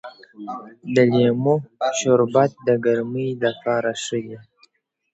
[0.93, 1.55] د لیمو
[1.99, 4.37] شربت د ګرمۍ لپاره ښه دی.